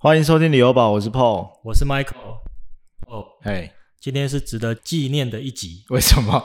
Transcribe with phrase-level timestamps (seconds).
[0.00, 1.58] 欢迎收听旅游宝，我是 Paul。
[1.64, 2.38] 我是 Michael。
[3.08, 3.68] 哦，嘿，
[3.98, 6.40] 今天是值得纪念的一集，为什么？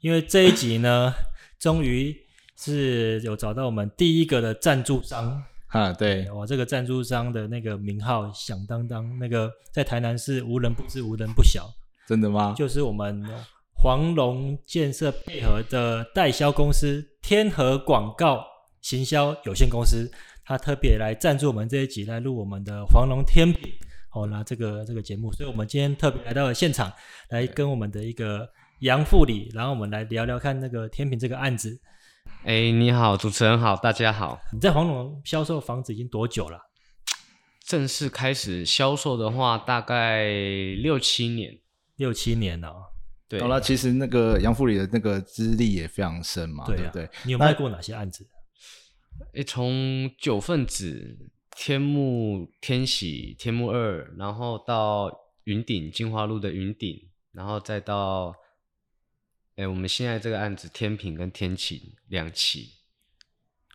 [0.00, 1.12] 因为这一集呢，
[1.60, 2.16] 终于
[2.56, 5.44] 是有找到我们第一个的赞助商。
[5.66, 11.68] 哈，对，哇，这个赞助商的那个名号响当当，那个在台南市无人不知、无人不晓，
[12.08, 12.54] 真的吗？
[12.56, 13.22] 就是我们
[13.74, 18.46] 黄龙建设配合的代销公司天河广告
[18.80, 20.10] 行销有限公司，
[20.46, 23.72] 他特别来赞助我们这一集，来录我们的黄龙天品
[24.12, 26.92] 哦，那这个这个节目，所以我们今天特别来到了现场，
[27.30, 28.46] 来跟我们的一个
[28.80, 31.80] 杨副理，然后我们来聊聊看那个天品这个案子。
[32.44, 34.38] 哎，你好，主持人好，大家好。
[34.52, 36.58] 你在黄龙销售房子已经多久了？
[37.66, 40.28] 正式开始销售的话，大概
[40.82, 41.58] 六七年。
[41.96, 42.74] 六七年了。
[43.26, 47.08] 对，好了，其实那个杨副理的那个资历也非常深嘛，对不对？
[47.24, 48.26] 你有卖过哪些案子？
[49.34, 55.10] 哎，从九份子、天幕、天喜、天幕二，然后到
[55.44, 58.34] 云顶金华路的云顶，然后再到。
[59.56, 62.72] 哎，我们现在这个案子天平跟天晴两期，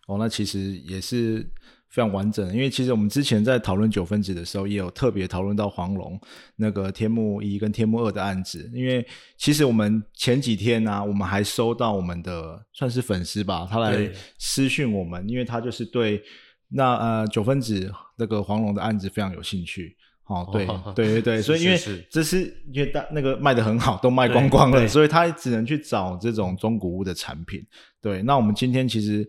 [0.08, 1.50] 哦，那其实也是
[1.90, 2.54] 非常完整的。
[2.54, 6.20] 因为其实我们之前在讨论九分子的时候，也有特别讨论到黄龙
[6.56, 8.70] 那个天幕一跟天幕二的案子。
[8.74, 9.06] 因为
[9.38, 16.22] 其实我们前几天呢，我们还收到我们的算是粉丝吧，他来私讯我们，因为他就是对
[16.70, 19.96] 那呃九分子那个黄龙的案子非常有兴趣。
[20.26, 27.66] 哦，对对对对，所以因为这是因为大那个卖的很好，都卖光光了，所以他只能去找这种中古屋的产品。
[28.00, 29.28] 对，那我们今天其实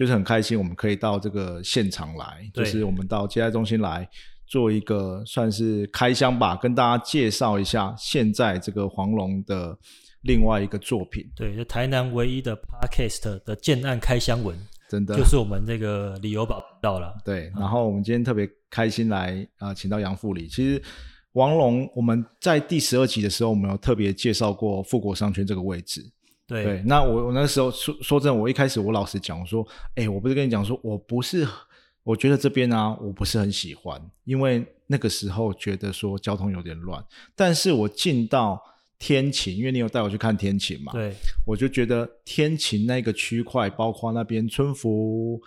[0.00, 4.08] 就是很开心，我们可以到这个现场来，就是我们到接待中心来
[4.46, 9.78] 做一个算是开箱吧，跟大家介绍一下现在这个黄龙的
[10.22, 11.30] 另外一个作品。
[11.36, 14.56] 对，就台南唯一的 Podcast 的建案开箱文。
[14.88, 17.52] 真的就是我们这个旅游宝到了，对。
[17.54, 20.48] 然后我们今天特别开心来啊，请到杨副理。
[20.48, 20.82] 其实
[21.32, 26.02] 王龙，我们在第十二集的时候，我们有特别介绍过富国商圈这个位置。
[26.50, 26.82] 对。
[26.84, 31.46] 那我我那时候说说真的，我一开始我老实讲，我说，哎，我不是跟你讲说，我不是，
[32.02, 37.04] 我觉得这边呢，我不是很喜欢，因为那个时候觉得说交通有点乱。
[37.36, 38.60] 但是我进到
[38.98, 41.14] 天晴，因为你有带我去看天晴嘛，对，
[41.46, 45.40] 我就觉得天晴那个区块，包括那边春福、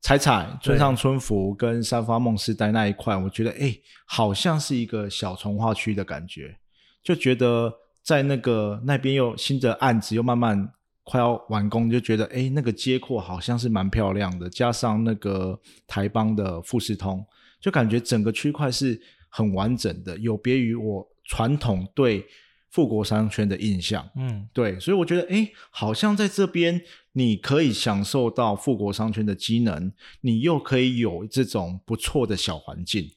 [0.00, 3.74] 彩彩、村上春福跟三发梦时代那一块，我觉得哎，
[4.06, 6.58] 好像是一个小从化区的感觉，
[7.02, 7.72] 就觉得
[8.08, 10.72] 在那个那边又新的案子又慢慢
[11.04, 17.22] 快要完工，就觉得哎，那个街廓好像是蛮漂亮的，加上那个台邦的富士通，
[17.60, 18.98] 就感觉整个区块是
[19.28, 22.24] 很完整的，有别于我传统对。
[22.70, 26.78] 富国商圈的印象，嗯，对，所以我觉得，哎，好像在这边
[27.12, 33.10] 你可以享受到富国商圈的机能，你又可以有这种不错的小环境，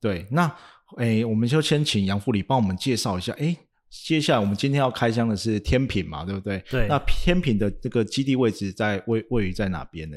[0.00, 0.26] 对。
[0.30, 0.56] 那，
[0.96, 3.54] 哎，我们就先请杨副理帮我们介绍一下，哎，
[4.04, 6.62] 接下来我们今天要开箱的是天品嘛，对不对？
[6.70, 6.86] 对。
[6.88, 10.16] 那天品的这个基地位置在位位于在哪边呢？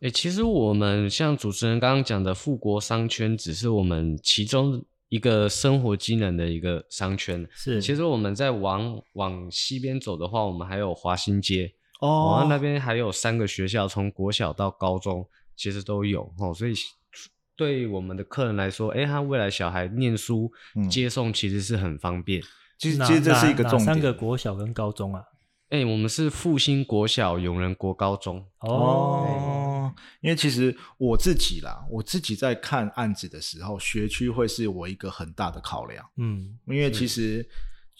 [0.00, 4.84] 哎，其实我们像主持人刚刚讲的富国商圈，只是我们其中。
[5.10, 16.74] 一个生活机能的一个商圈是，其实我们在往往西边走的话，我们还有华新街哦，那边还有三个学校，从国小到高中其实都有哦，所以
[17.54, 20.50] 对我们的客人来说，哎，他未来小孩念书
[20.90, 22.42] 接送其实是很方便。
[22.78, 25.22] 其实其实这是一个重点，三个国小跟高中啊。
[25.70, 29.92] 哎，我们是复兴国小、永仁国高中哦。
[30.20, 36.04] 因为其实我自己啦，我自己在看案子的时候，学区会是我一个很大的考量。
[36.16, 37.46] 嗯，因为其实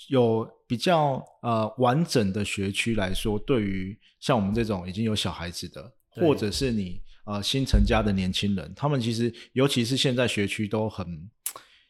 [0.08, 11.28] 有比较呃完整的学区来说，对于像我们这种已经有小孩子的，或者是你呃新成家的年轻人，他们其实尤其是现在学区都很，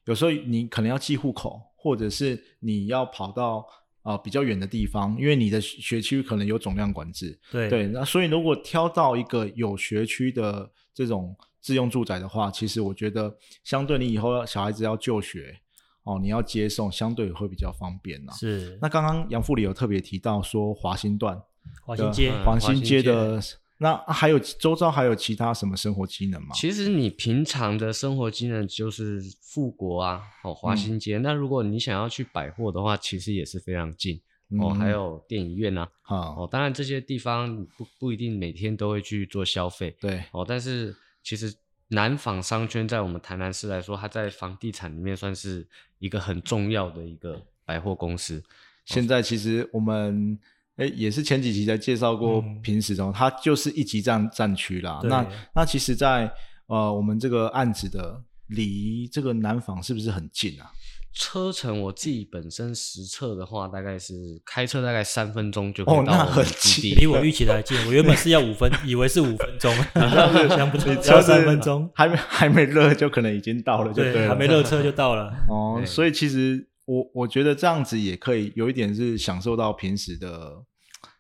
[0.07, 3.65] 有时候你可能要寄户口，或者是你要跑到。
[4.05, 15.59] 啊，比较远的地方，因为你的学区可能有总量管制，对对，那所以如果挑到一个有学区的这种自用住宅的话，其实我觉得相对你以后小孩子要就学
[16.03, 18.33] 哦，你要接送，相对会比较方便呐。
[18.35, 18.79] 是。
[18.79, 21.41] 那刚刚杨副理有特别提到说华新段、
[21.87, 23.41] 华新街、华新街的。
[23.85, 26.55] 那还有周遭还有其他什么生活机能吗？
[26.55, 31.19] 其实你平常的生活机能就是富国啊，哦华新街。
[31.19, 34.19] 那如果你想要去百货的话，其实也是非常近
[34.59, 34.73] 哦。
[34.73, 40.47] 还有电影院啊，哦，当然这些地方不不一定每天都会去做消费，对哦。
[40.49, 41.55] 但是其实
[41.89, 48.43] 南纺商圈在我们台南市来说，它在房地产里面算是一个很重要的一个百货公司。
[48.87, 50.39] 现在其实我们。
[50.77, 55.01] 哎，也是前几集才介绍过平时中，它就是一级战战区啦。
[55.05, 56.33] 那那其实，在
[56.67, 60.71] 呃我们这个案子的离这个南纺是不是很近啊？
[61.17, 66.97] 车程我自己本身实测的话，大概是开车大概三分钟就可以哦那很到我们基近地。
[66.97, 67.79] 比我预期的还近。
[67.87, 71.89] 我原本是要五分， 以为是五分钟，想 不到要三分钟。
[71.95, 74.31] 还没还没热就可能已经到了，就对，了。
[74.31, 75.33] 还没热车就到了。
[75.49, 80.63] 哦，所以其实我我觉得这样子也可以有一点是享受到平时的，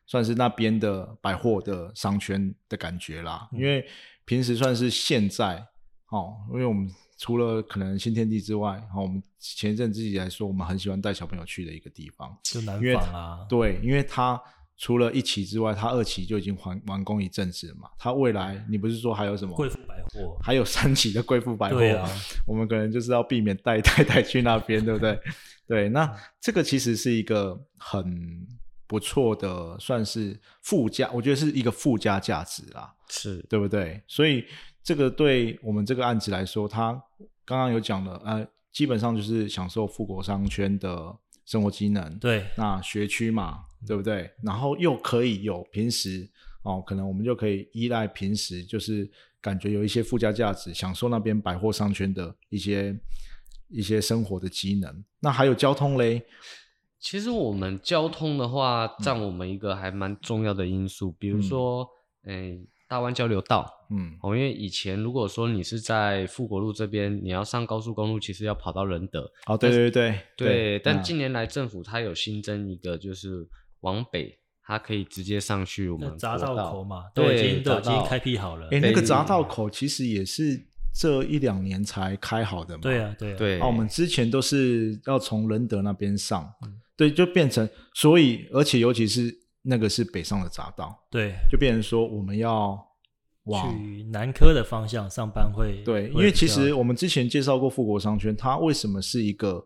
[0.06, 3.48] 算是那边的百货的商圈的感觉啦。
[3.52, 3.86] 嗯因为
[4.24, 5.66] 平时算是现在
[6.10, 12.34] 哦，因为我们除了可能新天地之外，哦，我们前一阵自己来说，我们很喜欢带小朋友去的一个地方。
[12.42, 14.40] 就南因为纺啊，对，因为它
[14.76, 17.88] 除了一期之外，它二期就已经完完工一阵子了嘛。
[17.98, 19.54] 它未来你不是说还有什么？
[19.54, 22.08] 贵妇百货，还有三期的贵妇百货，对啊，
[22.46, 25.18] 我们可能就是要避免带太太去那边，对不对？
[25.66, 28.46] 对，那这个其实是一个很
[28.86, 33.44] 不错的，算是附加，我觉得是一个附加价值啦，是。
[33.48, 34.02] 对不对？
[34.06, 34.44] 所以
[34.82, 36.92] 这个对我们这个案子来说，它
[37.44, 41.16] 刚刚有讲了，呃，基本上就是享受富国商圈的
[41.46, 44.30] 生活机能，对，那学区嘛，对不对？
[44.42, 46.28] 然后又可以有平时
[46.62, 49.10] 哦，可能我们就可以依赖平时，就是
[49.40, 52.94] 感觉有一些附加价值，享受那边百货商圈的一些
[53.74, 55.04] 一些生活的机能。
[55.20, 56.22] 那还有交通嘞，
[57.00, 61.86] 其实我们交通的话，占我们一个还蛮重要的因素，比如说，
[62.24, 63.70] 嗯、大湾交流道。
[63.90, 69.30] 嗯，哦，因为以前如果说你是在富国路这边，你要上高速公路，其实要跑到仁德。
[69.46, 73.46] 哦，对对对对，但嗯近年来政府它有新增一个，就是
[73.80, 78.68] 往北，它可以直接上去我们那匝道道口嘛，都已对经都已经开辟好了。
[78.72, 82.80] 哎，那个北匝道口其实也是这一两年才开好的嘛。
[82.82, 92.78] 对啊，对啊，对，啊，我们之前都是要从仁德那边上，嗯对，就变成，所以而且尤其是那个是北上的匝道，对，就变成说我们要
[93.44, 99.64] 往去南科的方向上班会对，因为其实我们之前介绍过富国商圈，它为什么是一个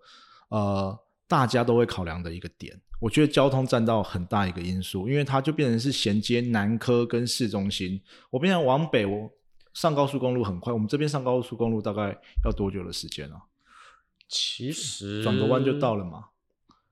[0.49, 0.99] 呃
[1.29, 2.75] 大家都会考量的一个点？
[3.01, 8.01] 我觉得交通占到很大一个因素，因为它就变成是衔接南科跟市中心。
[8.31, 9.31] 我变成往北，我
[9.79, 13.43] 上高速公路很快，我们这边上高速公路大概要多久的时间啊？
[14.29, 16.25] 其实转个弯就到了嘛。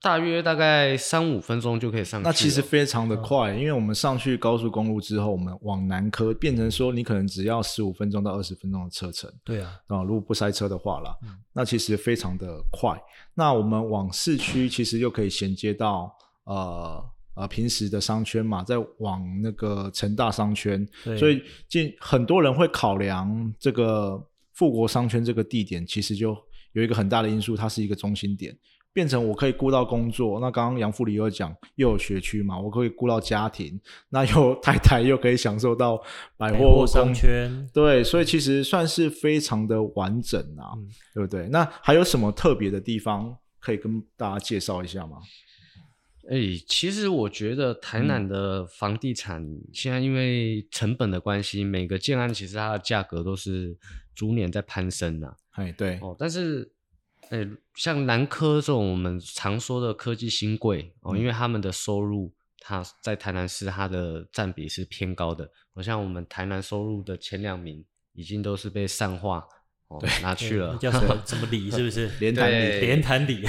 [0.01, 2.25] 大约大概三五分钟就可以上去。
[2.25, 9.29] 那其实非常嗯的快，因为我们上去高速公路之后，我们往南科变成说，你可能只要十五分钟到二十分钟的车程。
[9.43, 12.97] 对啊，啊，如果不塞车的话啦，嗯那其实非常的快。
[13.35, 17.05] 那我们往市区其实又可以衔接到呃
[17.37, 20.85] 呃平时的商圈嘛，再往那个成大商圈，
[21.17, 24.21] 所以近很多人会考量这个
[24.55, 26.37] 富国商圈这个地点，其实就
[26.73, 28.57] 有一个很大的因素，它是一个中心点。
[28.93, 33.79] 变成我可以顾到工作，那刚刚杨副理又讲又有学区嘛，我可以顾到家庭，
[34.09, 35.99] 那又太太又可以享受到
[36.39, 41.47] 百百货货商圈，对，所以其实算是非常的完整啊，嗯对不对？
[41.51, 45.19] 那还有什么特别的地方可以跟大家介绍一下吗？
[46.29, 46.37] 哎、
[46.67, 53.77] 其实我觉得台嗯南的房地产现在因为成本的关系，每个建案其实它的价格都是
[54.15, 56.73] 逐年在攀升呐、哎，对，哦，但是，
[57.31, 65.49] 哎、像南科这种我们常说的科技新贵哦，因为他们的收入，它在台南市它的占比是偏高的。
[65.75, 69.47] 我像我们台南收入的前两名，已经都是被上化
[69.89, 70.77] 哦拿去了。
[70.79, 72.11] 叫什么 什么里是不是？
[72.21, 73.43] 莲潭里对连潭里，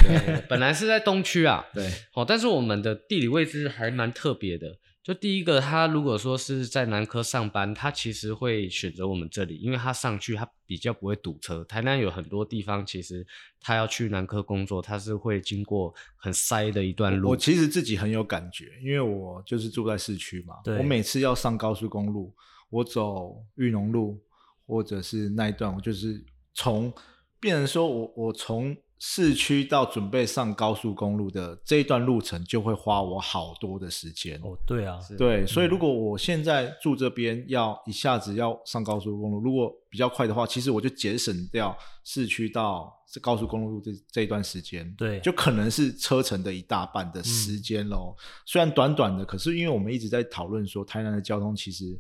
[0.48, 4.78] 本来是在东区啊，对，哦，但是我们的地理位置还蛮特别的。
[5.04, 11.64] 就第一个，他如果说是在南科上班，他其实会选择我们这里，因为他上去他比较不会堵车。
[11.64, 13.26] 台南有很多地方，其实
[13.62, 17.30] 他要去南科工作，他是会经过很塞的一段路。
[17.30, 22.36] 我其实自己很有感觉，因为我就是住在市区嘛，对我每次要上高速公路，
[22.70, 24.20] 我走玉农路
[24.68, 26.94] 或者是那一段，我就是从
[27.40, 34.40] 变成说我我从市区到准备上高速公路的这一段路程，就会花我好多的时间。
[34.44, 48.16] 哦，对啊，对，所以如果我现在住这边，要一下子要上高速公路，如果比较快的话，其实我就节省掉市区到这高速公路这这一段时间，对就可能是车程的一大半的时间喽。
[48.48, 51.96] 虽然短短的，可是因为我们一直在讨论说，台南的交通其实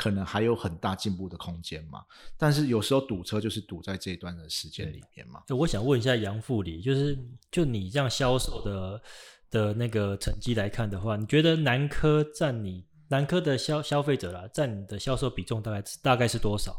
[0.00, 2.02] 可能还有很大进步的空间嘛，
[2.38, 5.42] 但是有时候堵车就是堵在这一段的时间里面嘛。
[5.46, 7.18] 就我想问一下杨副理，就是
[7.50, 9.02] 就你这样销售的
[9.50, 16.74] 的那个成绩来看的话，你觉得南科占你南科的消消费者啦，占你的销售比重大概大概是多少？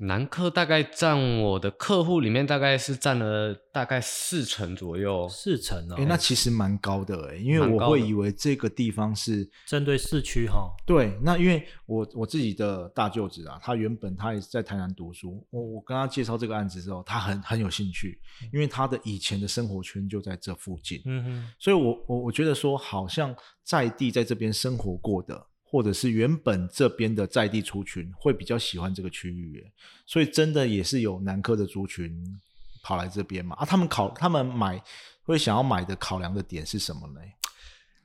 [0.00, 5.28] 南客大概占我的客户里面大概是占了大概四成左右。
[5.28, 18.20] 四成哦哎、，那其实蛮高的哎、因为我会以为这个地方是针对市区哈，对，那因为我我自己的大舅子啊，他原本他也是在台南读书，我我跟他介绍这个案子之后，他很很有兴趣，
[18.52, 29.72] 因为他的以前的生活圈就在这附近，嗯哼，所以我我我觉得说，好像在地在这边生活过的，或者是原本这边的在地族群，会比较喜欢这个区域耶，
[30.06, 32.40] 所以真的也是有南科的族群
[32.82, 34.82] 跑来这边嘛啊，他们考他们买
[35.24, 37.20] 会想要买的考量的点是什么呢？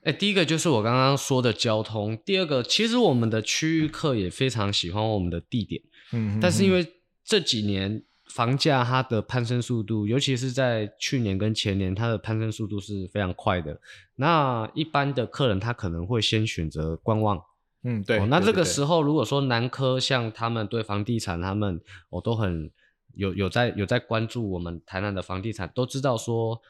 [0.03, 6.93] 哎，第一个就是我刚刚说的交通，第二个其实我们的区域客也非常喜欢我们的地点，嗯，但是因为为
[7.23, 13.79] 这几年房价它的攀升速度，尤其是在去年跟前年，它的攀升速度是非常快的。
[14.15, 17.41] 那一般的客人他可能会先选择观望，
[17.83, 22.71] 嗯对哦，那这个时候候如果说南科像他们对房地产，他们我、哦、都很
[23.15, 26.61] 有有在有在关注我们台南的房地产，都知道说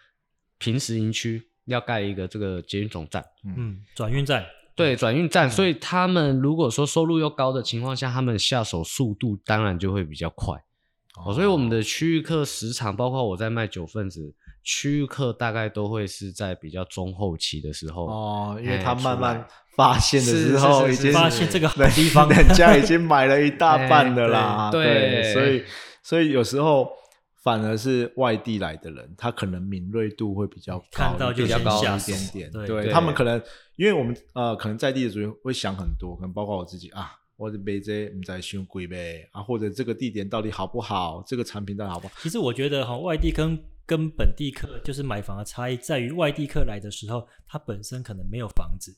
[0.58, 3.24] 平时营区要盖一个这个捷运总站。
[3.46, 10.63] 嗯，转运站，对转运站，所以他们如果说收入又高的情况下，他们下手速度当然就会比较快。
[11.24, 25.63] 哦，所以我们的区域客时长，包括我在卖九份子，区域客大概都会是在比较中后期的时候哦，因为哎他慢慢发现的是时候，已经发现这个好人地方 人家已经买了一大 半的啦，哎对对所以
[26.01, 26.89] 所以有时候
[27.43, 33.41] 反而是外地来的人，他可能敏锐度会比较高，看到就比较高一点点，对对对他们可能
[33.75, 37.13] 因为我们呃，可能在地的主人会想很多，可能包括我自己啊。
[37.36, 42.13] 或者被这你在想贵呗啊，或者这个地点到底好不好，这个产品到底好不好？
[42.22, 48.95] 其实我觉得哈，外地跟跟本地客就是买房的差异在于，外地客来的时候，他本身可能没有房子，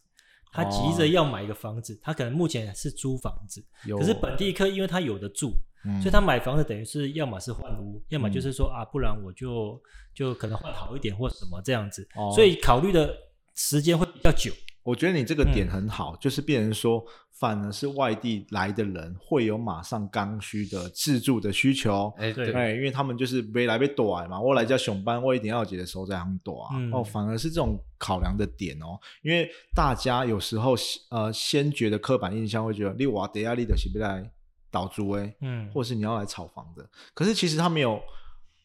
[0.52, 3.64] 他急着要买一个房子，他可能目前是租房子，
[3.98, 6.02] 可是本地客因为他有的住，嗯。
[6.02, 9.82] 所以他买房子等于是要么是换屋，要么就是说啊，不然我就
[10.14, 12.32] 就可能换好一点或什么这样子，哦。
[12.34, 13.16] 所以考虑的
[13.56, 14.54] 时间会比较久。
[14.86, 15.52] 我觉得你这个嗯。
[15.52, 22.14] 点很好，就是变成说，反而是外地来的人会有马上刚需的自住的需求。
[22.18, 26.94] 哎，对对，哎，因为他们就是没来被短嘛，我来家熊班，我一定要记得收在行短、嗯。
[26.94, 30.76] 哦，反而是这种考量的点哦，因为大家有时候
[31.10, 34.24] 呃先觉得刻板印象会觉得你瓦得亚利的是不来
[34.70, 38.00] 倒租哎，嗯，或是你要来炒房的，可是其实他没有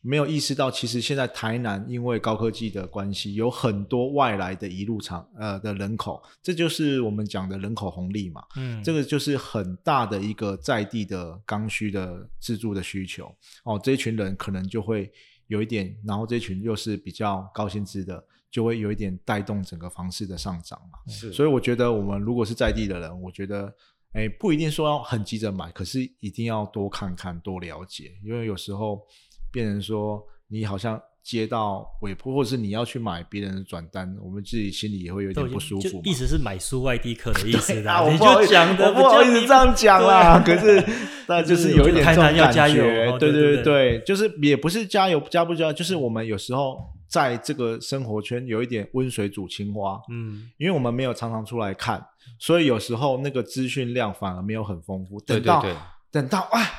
[0.02, 8.42] 没有意识到，其实现在台南因为高科技的关系，有很多外来的移入场呃的人口，这就是我们讲的人口红利嘛。
[8.57, 13.35] 嗯，这个就是很大的一个在地的刚需的自住的需求。
[13.64, 15.12] 哦，这一群人可能就会
[15.49, 20.99] 有一点，然后这一群又是比较高薪资的，就会有一点带动整个房市的上涨嘛。
[21.12, 23.71] 是，所以我觉得我们如果是在地的人，我觉得，
[24.14, 29.07] 哎，不一定说要很急着买，可是一定要多看看、多了解，因为有时候
[29.50, 40.42] 变成说你好像接到委托，或者是你要去买别人的转单，我们自己心里也会有点不舒服意思是买书外地客的 意思啊，啦，你我就讲的我不好意思这样讲啦。
[40.45, 40.83] 可是，
[41.28, 52.04] 那就是有一点这种感加油觉，对哦对对对对，就是也不是加油加不加油，就是我们有时候在这个生活圈有一点温水煮青蛙，嗯，因为我们没有常常出来看，
[52.38, 55.21] 所以有时候那个资讯量反而没有很丰富。
[55.21, 55.78] 等到对对对，
[56.11, 56.71] 等到哎，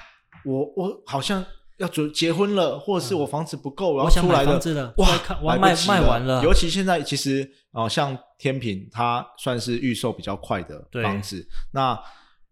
[0.46, 1.46] 我我好像
[1.82, 5.08] 要准结婚了，或者是我房子不够，然后出来的哇
[5.42, 12.00] 我要卖卖完了，尤其现在其实哦、呃像天平，它算是预售比较快的房子，那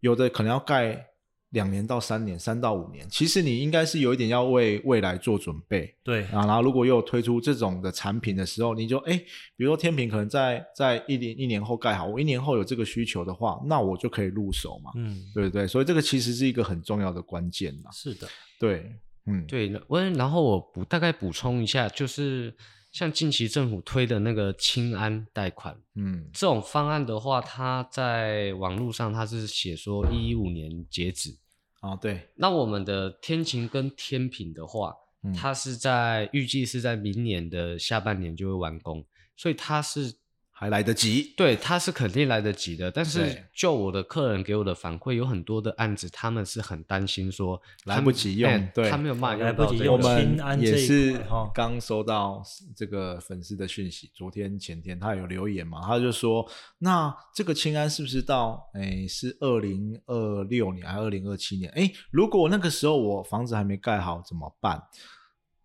[0.02, 1.06] 有的可能要盖
[1.52, 3.08] 两年到三年，三到五年。
[3.10, 6.46] 其实你应该是有一点要为未来做准备对，啊。
[6.46, 9.18] 然后如果又推出这种的产品的时候，你就哎，
[9.58, 15.66] 比如说天平可能在在一年一年后盖好，我一年后有这个需求的话，那我就可以入手嘛，嗯，对不对？
[15.66, 17.90] 所以这个其实是一个很重要的关键啦。
[17.92, 18.28] 是的，
[18.60, 18.96] 对，
[19.26, 22.56] 嗯，对，那我然后我补大概补充一下，就是
[22.92, 25.78] 像近期政府推的那个清安贷款。
[25.96, 26.30] 嗯。
[26.34, 31.38] 这种方案的话，它在网络上它是写说一五年截止。
[31.82, 35.34] 哦，对，那我们的天晴跟天平的话，嗯。
[35.34, 39.06] 它是在预计是在明年的下半年就会完工，
[39.38, 40.16] 所以它是
[40.60, 41.34] 还来得及。
[41.38, 42.92] 对，他是肯定来得及的。
[42.92, 51.18] 但是就我的客人给我的反馈，有很多的案子，他们是很担心说来不及用哎对他没有办法来不及用用到这个我们也是
[51.54, 52.44] 刚收到
[52.76, 56.46] 这个粉丝的讯息，昨天前天他有留言嘛，他就说，
[56.80, 61.72] 那这个清安是不是到诶是二零二六年还是二零二七年？
[61.72, 64.84] 诶，如果那个时候我房子还没盖好怎么办？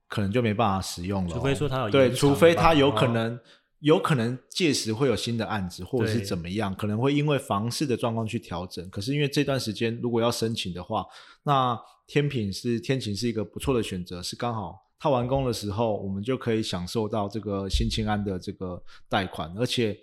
[0.07, 3.41] 可能就没办法使用了哦、除非说他有对，除非他有可哦能
[3.85, 8.89] 有可能届时会有新的案子，或者是怎么样，可能会因为房市的状况去调整。
[8.89, 11.05] 可是因为这段时间如果要申请的话，
[11.43, 19.95] 那天品是天晴是一个不错的选择，是刚好它完工的时候，我们就可以享受到这个新青安的这个贷款，而且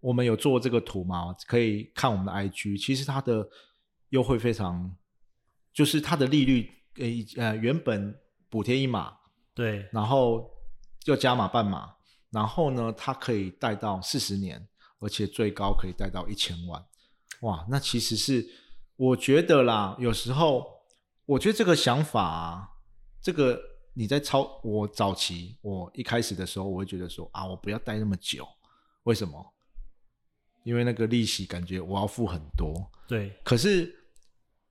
[0.00, 3.46] 我们有做这个图嘛，可以看我们的 IG，其实它的
[4.08, 4.90] 优惠非常，
[5.74, 8.18] 就是它的利率，呃呃，原本
[8.48, 9.12] 补贴一码，
[9.54, 10.50] 对，然后
[11.04, 11.92] 又加码半码，
[12.30, 14.68] 然后呢，它可以贷到四十年，
[15.00, 16.84] 而且最高可以贷到一千万。
[17.40, 18.46] 哇，那其实是
[18.96, 20.66] 我觉得啦，有时候
[21.24, 22.68] 我觉得这个想法啊，
[23.22, 23.60] 这个
[23.94, 28.46] 你在超我早期我一开始的时候，我会觉得说啊，我不要贷那么久，
[29.04, 29.54] 为什么？
[30.64, 33.90] 因为那个利息感觉我要付很多，对，可是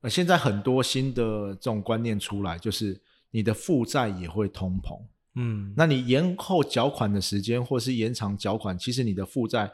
[0.02, 5.02] 呃，现在很多新的这种观念出来，就是你的负债也会通膨。
[5.38, 9.72] 嗯，那你延后缴款的时间，或是延长缴款，其实你的负债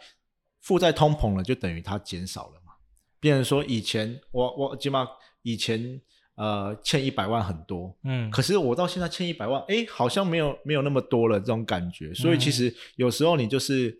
[0.61, 2.73] 负债通膨了，就等于它减少了嘛。
[3.19, 5.07] 变成说以前我我起码
[5.41, 6.01] 以前
[6.35, 12.13] 呃欠一百万很多，嗯，可是我到现在欠一百万，哎，好像没有没有那么多了这种感觉。
[12.13, 13.97] 所以其实有时候你就是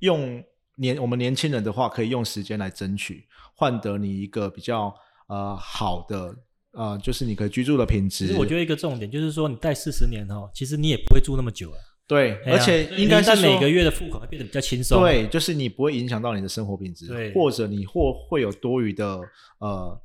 [0.00, 0.44] 用
[0.76, 4.94] 年我们年轻人的话，可以用时间来争取，换得你一个比较
[5.28, 6.36] 呃好的
[6.72, 8.26] 呃，就是你可以居住的品质。
[8.26, 15.00] 其实我觉得一个重点就是说，你贷四十年哈，其实你也不会住那么久了，对，而且应该是在每个月的付款会变得比较轻松。
[15.02, 19.20] 对，就是你不会影响到你的生活品质，对或者你或会有多余的
[19.58, 20.00] 呃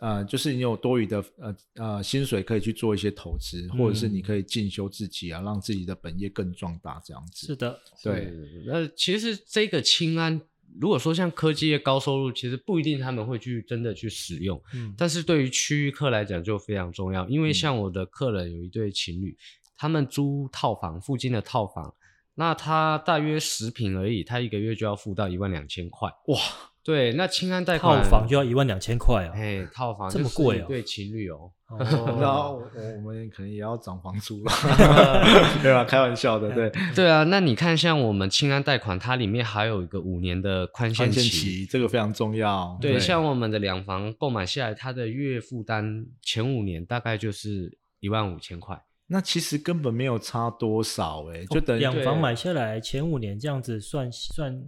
[0.00, 7.48] 呃，就是你有多余的呃呃薪水可以去做一些投资，或者是你可以进修自己啊，让自己的本业更壮大这样子。
[7.48, 8.32] 是的，对，
[8.66, 10.40] 那其实这个清安，
[10.80, 19.36] 如果说像科技业高收入，其实不一定他们会去真的去使用，嗯，但是对于区域客来讲就非常重要，因为像我的客人有一对情侣，
[19.76, 21.94] 他们租套房附近的套房，
[22.34, 26.08] 那他大约十平而已，他一个月就要付到一万两千块。
[26.26, 26.38] 哇，
[26.84, 29.32] 对，那清安贷套款房就要一万两千块啊。
[29.34, 31.78] 哎，套房这么就是贵哦一对情侣哦，哦
[32.20, 32.62] 然后我
[32.98, 34.52] 我们可能也要涨房租了，
[35.62, 35.82] 对吧？
[35.84, 36.70] 开玩笑的， 对。
[36.94, 41.22] 对啊，那你看像我们清安贷款，它里面还有一个五年的宽限期。
[41.22, 48.78] 期这个非常重要，对，像我们的两房购买下来，它的月负担前五年大概就是一万五千块。
[49.06, 54.58] 那其实根本没有差多少哎、就等于两房买下来前五年这样子算算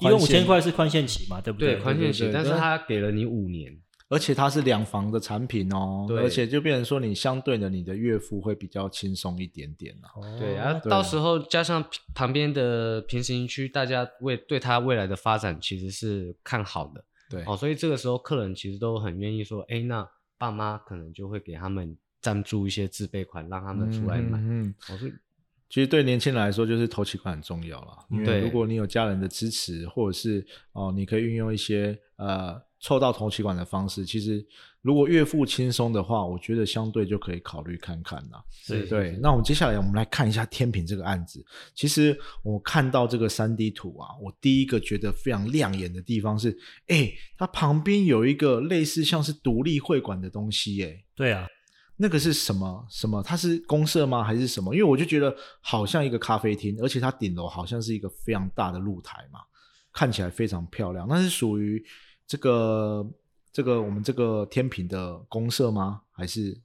[0.00, 1.82] 一万五千块是宽限期嘛，对不对，对？
[1.82, 3.76] 宽限期，但是对它给了你五年。
[4.10, 10.08] 而且它是两房的产品哦，对而且就变成说你相对的你的月付会比较轻松一点点啊。
[10.16, 11.84] 哦对啊，对到时候加上
[12.14, 20.08] 旁边的平行区，大家为对它未来的发展其实是看好的对，哦，所以这个时候客人其实都很愿意说，哎，那
[20.38, 24.38] 爸妈可能就会给他们赞助一些自备款，让他们出来买。
[24.38, 25.12] 嗯嗯哦，所以
[25.68, 27.98] 其实对年轻人来说，就是投期款很重要了。
[28.10, 34.44] 因为对如果你有家人的支持，或者是哦，你可以运用一些呃凑到投期款的方式，其实
[34.80, 38.42] 如果月付轻松的话，我觉得相对就可以考虑看看啦。
[38.50, 41.44] 是对，那我们接下来我们来看一下天平这个案子。
[41.74, 51.46] 其实我看到这个三 D 图啊，我第一个觉得非常亮眼的地方是，哎，它旁边有一个类似像是独立会馆的东西，哎，对啊，
[52.00, 52.86] 那个是什么？
[52.88, 53.20] 什么？
[53.22, 54.22] 它是公社吗？
[54.22, 54.72] 还是什么？
[54.72, 59.40] 因为我就觉得好像一个咖啡厅，而且它顶楼好像是一个非常大的露台嘛，
[59.92, 61.06] 看起来非常漂亮。
[61.08, 61.84] 那是属于
[62.24, 63.04] 这个
[63.52, 66.02] 这个我们这个天平的公社吗？
[66.12, 66.56] 还是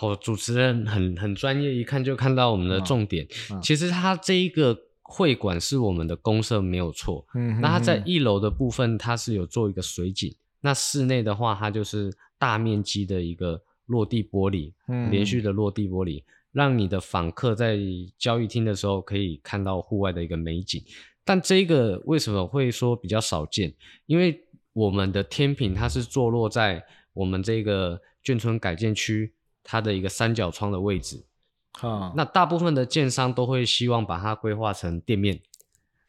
[0.00, 3.26] 哦，主持人很很专业，一看就看到我们的嗯重点。
[3.50, 10.32] 嗯其实它这一个会馆是我们的公社没有错，嗯那它在嗯一楼的部分，它是有做一个水景。
[10.60, 13.60] 那室内的话，它就是大面积的一个
[13.92, 17.78] 落地玻璃，嗯连续的落地玻璃，让你的访客在
[18.16, 20.82] 交易厅的时候可以看到户外的一个美景。
[21.24, 23.72] 但这个为什么会说比较少见？
[24.06, 31.22] 因为我们的天品它是坐落在我们这个眷村改建区它的一个三角窗的位置。
[31.74, 35.40] 哈那大部分的建商都会希望把它规划成店面。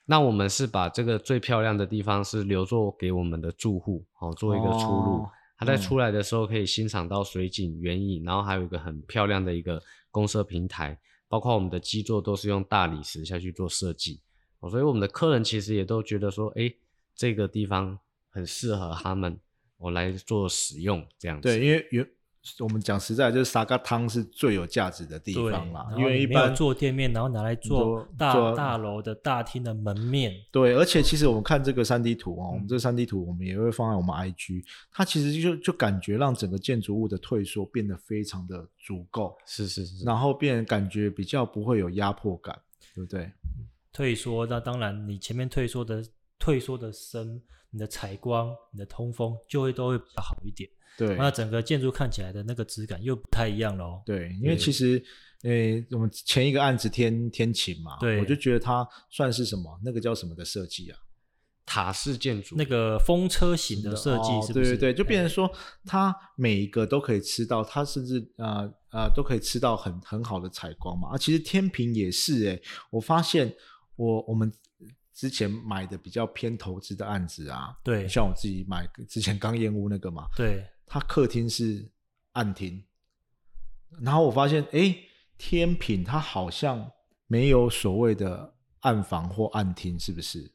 [0.06, 5.24] 那我们是把这个最漂亮的地方是留作给我们的住户，哦，做一个出入。
[5.24, 5.32] 哦
[5.64, 14.20] 他在嗯出来的时候可以欣赏到水景、园艺，然后还有一个很漂亮的一个公社平台，包括我们的基座都是用大理石下去做设计。
[14.60, 16.74] 哦，所以我们的客人其实也都觉得说，哎，
[17.16, 17.98] 这个地方
[18.30, 19.40] 很适合他们，
[19.78, 21.48] 我、来做使用这样子。
[21.48, 22.08] 对，因为原
[22.60, 42.60] 我们讲实在，就是沙嘎汤是最有价值的地，方啦因为一般做店面，然后拿来做做大做大楼的大厅的门面，对，而且其实我们看这个三 D 图哦，我们嗯这三 D 图我们也会放在我们 IG，它其实就就感觉让整个建筑物的退缩变得非常的足够，是是是，然后变感觉比较不会有压迫感，
[42.94, 43.32] 对不对？
[43.94, 46.04] 退缩，那当然你前面退缩的
[46.38, 47.42] 退缩的深，
[47.74, 50.70] 你的采光、你的通风就会都会比较好一点。
[50.96, 54.02] 对那整个建筑看起来的那个质感又不太一样了哦。
[54.06, 55.04] 对，因为其实，
[55.42, 55.52] 呃，
[55.90, 61.00] 我们前一个案子天天晴嘛，对我就觉得它算是什么，那个叫什么的设计啊？
[61.66, 64.72] 塔式建筑那个风车型的设计哦是不是？
[64.72, 65.52] 对对对，就变成哎说，
[65.86, 71.10] 它每一个都可以吃到，它甚至呃呃都可以吃到很很好的采光嘛。
[71.14, 73.52] 啊，其实天平也是诶，我发现
[73.96, 74.52] 我我们
[75.14, 81.92] 之前买的比较偏投资的案子啊，对像我自己买之前刚燕屋那个嘛，对它客厅是
[82.32, 82.84] 暗厅，
[84.02, 84.96] 然后我发现，哎，
[85.38, 86.92] 天品它好像
[87.28, 90.52] 没有所谓的暗房或暗厅，是不是？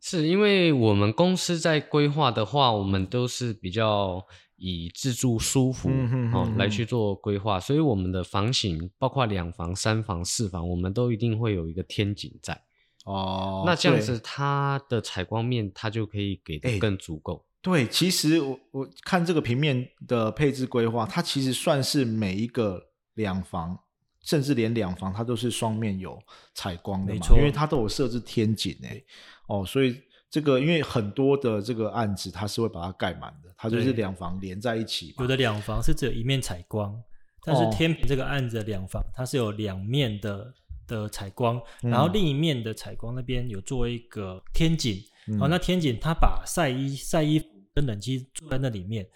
[0.00, 12.60] 是因为我们公司在规划的话，我们都是比较以自住舒服嗯哼哼哼哦来去做规划，所以我们的房型包括两房、三房、四房，我们都一定会有一个天井在。
[13.04, 17.44] 哦，那这样子，它的采光面它就可以给哎的更足够。
[17.60, 22.80] 对，其实我我看这个平面的配置规划，它其实算是每一个
[23.14, 23.78] 两房，
[24.22, 26.20] 甚至连两房它都是双面有
[26.54, 29.04] 采光的嘛，因为它都有设置天井诶。
[29.46, 35.14] 哦，所以这个因为很多的这个案子它是会把它盖满的，它就是对两房连在一起。
[35.18, 37.00] 有的两房是只有一面采光，
[37.44, 40.52] 但是哦天平这个案子的两房它是有两面的
[40.86, 49.06] 的采光，嗯然后另一面的采光那边有做一个天井，嗯哦，那天井它把晒衣晒衣服跟冷气住在那里面。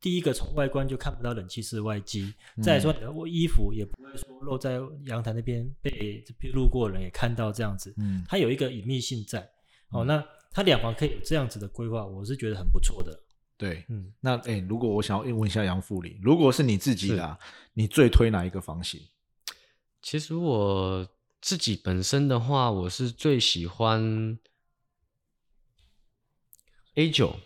[0.00, 9.48] 第一个从外观就看不到冷气室外机，嗯再说你的衣服也不会说露在阳台那边被被路过的人也看到这样子，嗯，它有一个隐秘性在。
[9.90, 13.14] 哦，那它两房可以有这样子的规划，我是觉得很不错的。
[13.58, 13.84] 对。
[13.90, 17.38] 嗯，那哎、如果我想要问一下杨副理，如果是你自己的、啊，
[17.74, 18.98] 你最推哪一个房型？
[20.02, 21.08] 其实我
[21.40, 24.36] 自己本身的话，我是最喜欢
[26.94, 27.36] A 九、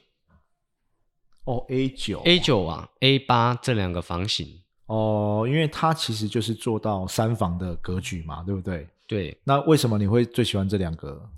[1.45, 4.63] 哦，A 九 A 九啊、A 八这两个房型。
[4.87, 8.89] 哦，因为它其实就是做到三房的格局嘛，对不对？
[9.07, 11.29] 对，那为什么你会最喜欢这两个？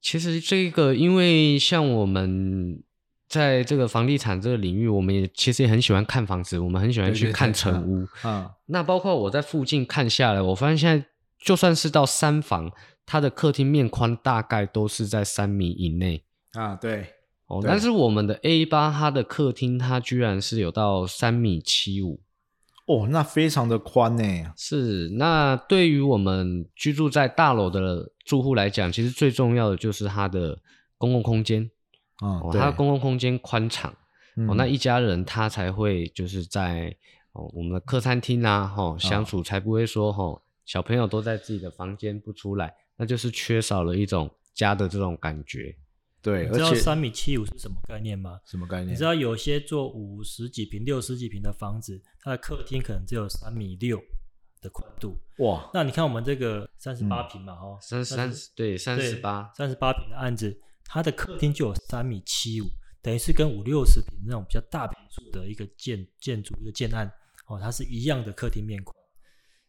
[0.00, 2.82] 其实这个，因为像我们
[3.32, 8.06] 在这个房地产这个领域，我们也其实也很喜欢看房子，我们很喜欢去看对成屋。
[8.20, 11.06] 啊，那包括我在附近看下来，我发现现在
[11.38, 12.70] 就算是到三房，
[13.06, 17.14] 它的客厅面宽大概都是在三米以内啊，对，
[17.46, 17.62] 哦。
[17.62, 22.20] 对但是我们的 A 八，它的客厅它居然是有到三米七五。
[22.86, 24.52] 哦，那非常的宽呢。
[24.54, 30.58] 是，那对于我们居住在大楼的住户来讲，其实最重要的就是它的
[30.98, 31.70] 公共空间
[32.22, 33.94] 嗯，哦，对它的公共空间宽敞。
[34.36, 36.96] 嗯哦，那一家人他才会就是在
[37.32, 45.76] 哦我们的客餐厅啊，哦相处才不会说哦小朋友都在自己的房间不出来，那就是缺少了一种家的这种感觉。
[46.22, 48.40] 对，你知道而且三米七五是什么概念吗？
[48.46, 48.92] 什么概念？
[48.92, 54.00] 你知道有些做五十几平、六十几平的房子，它的客厅可能只有三米六
[54.60, 55.18] 的宽度。
[55.38, 60.60] 哇，那你看我们这个三十嗯八平嘛，哈、三三十对三十八，三十八平的案子，
[60.92, 62.66] 它的客厅就有三米七五，
[63.00, 67.10] 等于是跟五六十平那种比较大平数的一个建建筑一个建案
[67.46, 68.94] 哦，它是一样的客厅面宽。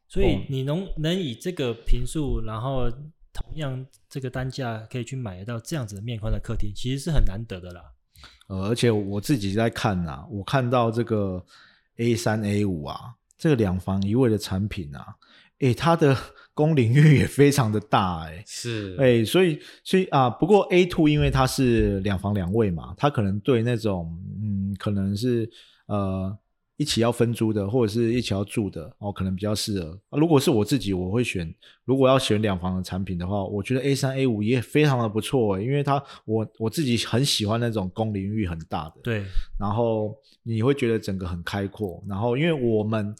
[0.05, 2.91] 所以哦你能能以这个平数，然后
[3.31, 7.81] 同样这个单价可以去买得到这样子的面宽的客厅，其实是很难得的啦。
[8.47, 11.41] 呃，而且我自己在看呐、我看到这个
[11.95, 15.15] A 三 A 五啊，这个两房一卫的产品啊，
[15.59, 16.13] 诶，它的
[16.53, 18.43] 公领域也非常的大诶。
[18.45, 25.49] 是哎，所以所以啊，不过 A two 因为它是两房两卫嘛，它可能对那种嗯，可能是
[25.87, 26.37] 呃
[26.77, 29.97] 一起要分租的，或者是一起要住的哦，可能比较适合。
[30.09, 31.53] 啊、如果是我自己，我会选，
[31.85, 39.23] 如果要选两房的产品的话，我觉得 A 三 A 五也非常的不错诶，因为它我我自己很喜欢那种公领域很大的，对，
[39.59, 42.03] 然后你会觉得整个很开阔。
[42.07, 43.15] 然后因为我们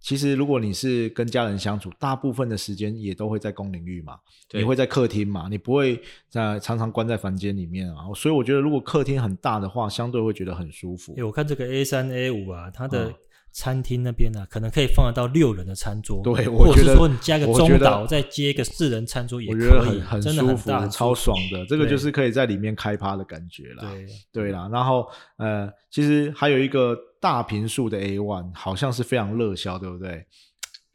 [0.00, 8.06] 其实如果你是跟家人相处，大部分的时间也都会在公领域嘛，对你会在客厅嘛，你不会在常常关在房间里面啊。
[8.16, 11.22] 所以我觉得如果客厅很大的话，相对会觉得很舒服欸。
[11.22, 13.14] 我看这个 A 三 A 五啊，它的嗯
[13.52, 16.22] 餐厅那边呢、啊，可能可以放得到六人的餐桌。
[16.22, 21.64] 对我觉得或者是说你加个中岛，再接一个四人餐桌也我可以，觉得很很真的舒服很大，超爽的。
[21.66, 23.90] 这个就是可以在里面开趴的感觉啦。
[23.90, 30.24] 对，对啦，然后呃，其实还有一个大平数的 A one，好像是非常热销，对不对？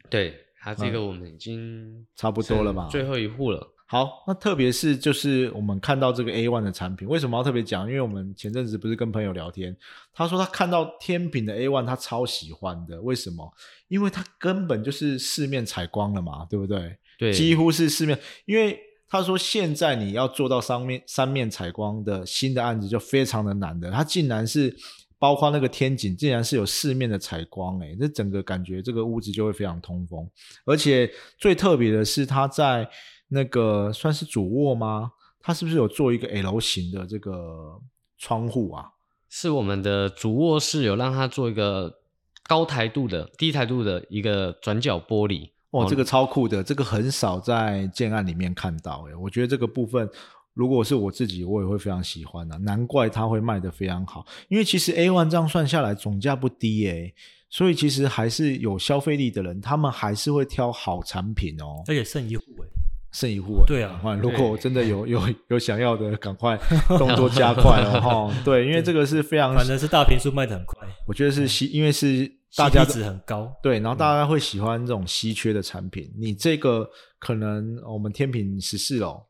[0.08, 2.88] 对，它这个我们已经嗯差不多了吧？
[2.90, 3.66] 最后一户了。
[3.88, 7.88] 好，那特别是就是我们看到这个 A one 的产品，为什么要特别讲？
[7.88, 9.76] 因为我们前阵子不是跟朋友聊天，
[10.12, 13.00] 他说他看到天品的 A one，他超喜欢的。
[13.00, 13.48] 为什么？
[13.86, 16.98] 因为他根本就是四面采光了嘛，对不对？
[17.16, 18.76] 对，几乎是四面，因为
[19.08, 24.76] 他说现在你要做到三面三面采光的新的案子就非常的难的，它竟然是
[25.16, 30.28] 包括那个天井，竟然是有四面的采光，哎，这整个感觉这个屋子就会非常通风，
[30.64, 32.86] 而且最特别的是他在
[33.28, 35.12] 那个算是主卧吗？
[35.40, 37.80] 它是不是有做一个 L 型的这个
[38.18, 38.90] 窗户啊？
[39.28, 41.98] 是我们的主卧室有让它做一个
[42.44, 45.50] 高台度的、低台度的一个转角玻璃。
[45.70, 50.08] 哇，这个超酷的，这个很少在建案里面看到诶，我觉得这个部分，
[50.54, 52.56] 如果是我自己，我也会非常喜欢的。
[52.58, 57.12] 难怪它会卖得非常好，因为其实 A one 这样算下来总价不低诶，
[57.50, 61.82] 所以其实还是有消费力的人，他们还是会挑好产品哦。
[61.88, 62.68] 而且剩一户诶，
[63.16, 66.54] 剩一户对啊如果真的有有 有想要的，赶快
[66.98, 68.42] 动作加快哦哈。
[68.44, 73.50] 对，因为这个是非常，反正是大平数卖的很快，我觉得是稀，因为是大家值很高。
[73.62, 76.12] 对，然后大家会喜欢这种稀缺的产品。
[76.18, 76.86] 你这个
[77.18, 79.22] 可能我们天平十四楼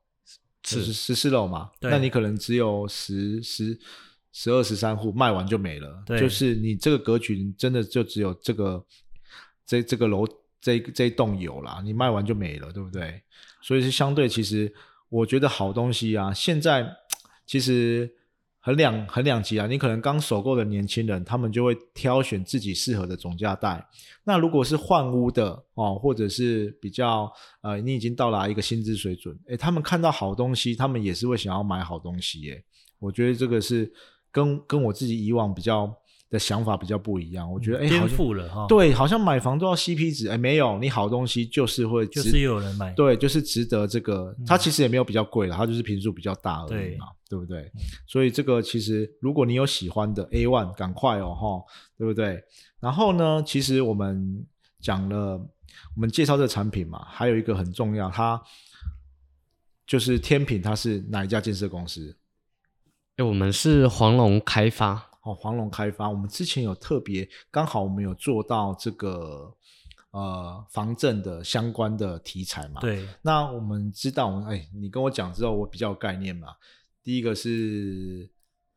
[0.64, 3.78] 是十四楼嘛，对那你可能只有十十
[4.32, 6.02] 十二十三户卖完就没了。
[6.04, 8.84] 对就是你这个格局真的就只有这个
[9.64, 10.26] 这这个楼
[10.60, 13.22] 这这一栋有啦，你卖完就没了，对不对？
[13.66, 14.72] 所以是相对，其实
[15.08, 16.86] 我觉得好东西啊，现在
[17.44, 18.08] 其实
[18.60, 19.66] 很两很两极啊。
[19.66, 23.84] 你可能刚首购的年轻人，他们就会挑选自己适合的总价带。
[24.22, 27.28] 那如果是换屋的哦，或者是比较
[27.60, 32.64] 呃，你已经到达一个薪资水准，诶，他们看到好东西，他们也是会想要买好东西耶。
[33.00, 33.92] 我觉得这个是
[34.30, 35.92] 跟跟我自己以往比较
[36.36, 37.50] 的想法比较不一样。
[37.50, 42.92] 我觉得哎，颠覆了哈。，对，好像买房都要 CP 值，哎，没有，你好东西就是会值就是有人买。
[42.92, 44.34] 对，就是值得这个。
[44.46, 47.72] 它其实也没有比较贵了，它就是平数比较大而已嘛，对不对？
[48.06, 51.64] 所以这个其实如果你有喜欢的 A one，赶快哦，哈，
[51.96, 52.42] 对不对？
[52.78, 54.44] 然后呢，其实我们
[54.80, 55.38] 讲了，
[55.94, 58.40] 我们介绍这个产品嘛，还有一个很重要，它
[59.86, 62.16] 就是天品，它是哪一家建设公司？
[63.16, 69.52] 哎，我们是黄龙开发，哦，黄龙开发，我们之前有特别，刚好我们有做到这个
[70.12, 72.80] 呃防震的相关的题材嘛。。
[72.80, 76.46] 对，那我们知道，我们哎，你跟我讲之后，我比较有概念嘛。
[77.02, 78.30] 第一个是，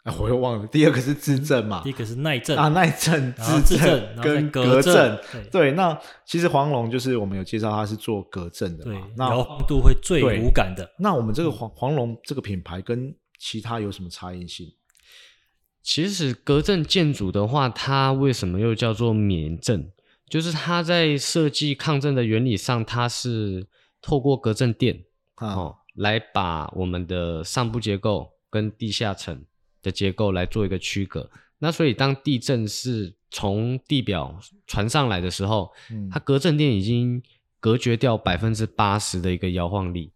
[0.03, 1.93] 哎，我又忘了，第二个是自震嘛第一。
[1.93, 5.71] 个是耐震啊，耐震、自震震然后再跟隔隔震，对对。
[5.73, 10.89] 那其实黄龙就是我们有介绍，它是做隔震的对嘛。，那摇晃度会最对无感的。
[10.97, 14.67] 那我们这个黄黄龙这个品牌跟其他有什么差异性？
[15.89, 19.91] 其实隔震建筑的话，它为什么又叫做免震？
[20.29, 23.65] 就是它在设计抗震的原理上，它是
[23.99, 29.43] 透过隔震垫啊，哦来把我们的上部结构跟地下层
[29.81, 31.27] 的结构来做一个区隔。
[31.57, 37.19] 那所以当地震是从地表传上来的时候，嗯它隔震垫已经
[37.59, 40.13] 隔绝掉百分之八十的一个摇晃力。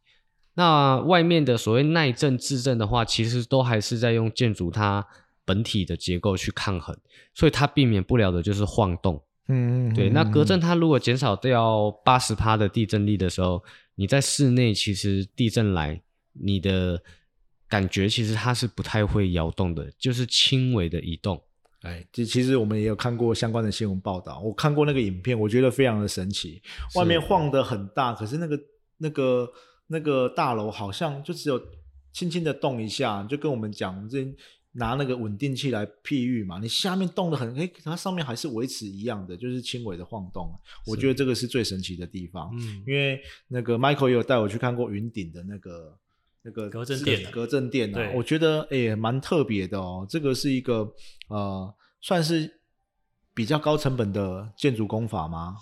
[0.53, 5.03] 那外面的所谓耐震、自震的话，其实都还是在用建筑它
[5.45, 6.97] 本体的结构去抗衡，
[7.33, 9.21] 所以它避免不了的就是晃动。
[9.47, 13.63] 嗯，嗯对，那隔震嗯它如果减少掉八十帕的地震力的时候，
[13.95, 16.01] 你在室内其实地震来，
[16.31, 17.01] 你的
[17.67, 21.41] 感觉其实它是不太会摇动的，就是轻微的移动。
[21.81, 26.61] 哎，其其实我们也有看过相关的新闻报道，我看过那个影片，我觉得非常的神奇。
[26.95, 28.57] 外面晃得很大，可是那个
[28.99, 29.51] 那个
[29.87, 31.61] 那个大楼好像就只有
[32.13, 34.33] 轻轻的动一下，就跟我们讲，我们之前
[34.73, 40.51] 拿那个稳定器来譬喻嘛，你下面动的很，哎，它上面还是维持一样的，就是轻微的晃动。
[40.85, 45.97] 我觉得这个是最神奇的地方，嗯，因为那个 Michael 也有带我去看过云顶的那个
[46.41, 50.05] 那个隔震垫啊隔震垫啊，我觉得哎蛮特别的哦。
[50.09, 50.91] 这个是一个
[51.27, 52.59] 呃，算是
[53.33, 55.57] 比较高成本的建筑工法吗？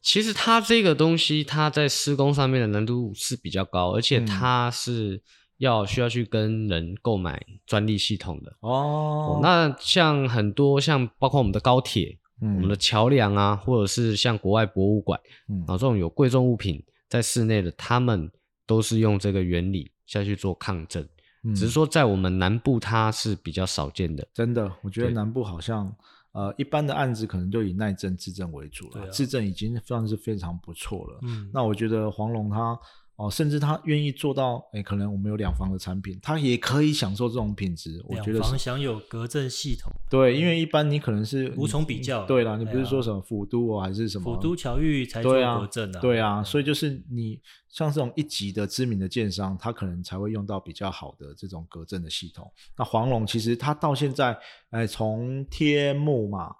[0.00, 5.22] 其实它这个东西，它在施工上面的难度是比较高，而且嗯它是
[5.62, 8.52] 要需要去跟人购买专利系统的。
[8.60, 18.28] 哦哦，那像很多像包括我们的高铁、嗯我们的桥梁啊，或者是像国外博物馆，嗯然后这种有贵重物品在室内的，他们
[18.66, 21.08] 都是用这个原理下去做抗震。
[21.44, 24.26] 嗯只是说在我们南部它是比较少见的。
[24.34, 25.94] 真的，我觉得南部好像
[26.32, 31.20] 呃一般的案子可能就以耐震、自震为主了，对啊自震已经算是非常不错了。
[31.22, 32.76] 嗯，那我觉得黄龙他
[33.22, 38.02] 哦，甚至他愿意做到，哎，可能我们有两房的产品，他也可以享受这种品质。
[38.08, 52.50] 我两觉得是房享有隔震系统，对，因为一般你可能是无从比较对啦，你不是说什么府都哦，还是什么府都侨域才做对啊隔震啊，对啊，所以就是你像这种一级的知名的建商，他可能才会用到比较好的这种隔震的系统。
[52.76, 54.36] 那黄龙其实它到现在，
[54.70, 56.56] 哎，从天幕嘛，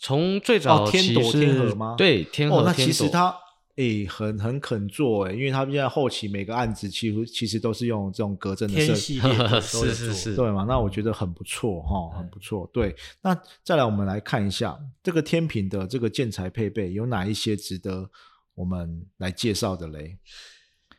[0.00, 3.36] 从最早哦天朵天河吗对，天河哦，那天朵其实它
[3.76, 10.64] 哎、很很肯做哎、因为他们现在后期每个案子其实其实都是用这种隔震的设天系列的都有是是是对嘛？
[10.66, 12.68] 那我觉得很不错哈，嗯很不错。
[12.72, 18.10] 对，那再来我们来看一下这个天平的这个建材配备有哪一些值得
[18.54, 20.16] 我们来介绍的嘞？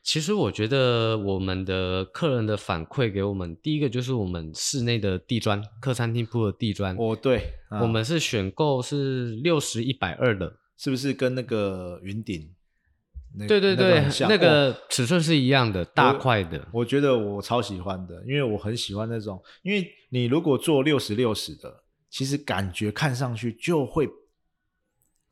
[0.03, 12.49] 其实我觉得我们的客人的反馈给我们，第一个就是我们室内的地砖，客餐厅铺的地砖，哦，对，啊我们是选购是六十一百二的，是不是跟那个云顶？
[13.38, 16.65] 那对对对，那个那哦个尺寸是一样的，大块的。
[16.71, 24.08] 我觉得我超喜欢的，因为我很喜欢那种，因为你如果做六十六十的，其实感觉看上去就会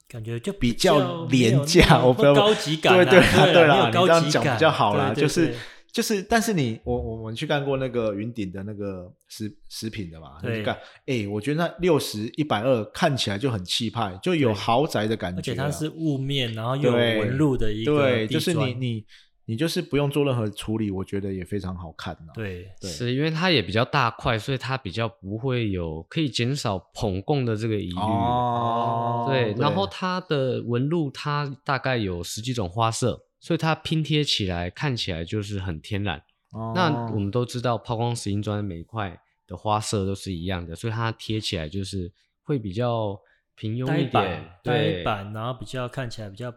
[0.08, 5.56] 感觉就比较廉价我不知道高级感啊，对对啦对啦没有高你这样级感讲比较好啦对对就是对
[5.95, 10.58] 就是，但是你我我们去干过那个云顶的那个食食品的嘛，你对。
[10.58, 19.05] 去干，哎，我觉得那六十一百二看起来就很气派，就有豪宅的感觉啊，而且它是雾面，然后又有纹路的一个对，就是你你
[19.45, 22.67] 你就是不用做任何处理，我觉得也非常好看对。
[22.81, 27.95] 是因为它也比较大块，所以它比较不会有可以减少捧供的这个疑虑。
[27.95, 36.17] 哦，对，然后它的纹路它大概有十几种花色，所以它拼贴起来看起来就是很天然。
[36.49, 43.15] 哦那我们都知道抛光石英砖每一块的花色都是一样的，所以它贴起来就是会比较
[43.53, 46.51] 平庸一点板，呆对，板，然后比较看起来比较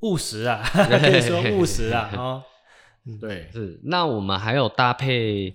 [0.00, 2.42] 务实啊， 可以说务实啊， 哦，
[3.20, 3.78] 对是。
[3.84, 5.54] 那我们还有搭配